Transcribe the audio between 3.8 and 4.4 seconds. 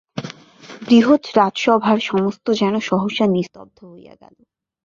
হইয়া গেল।